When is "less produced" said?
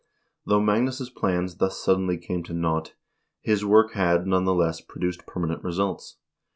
4.55-5.27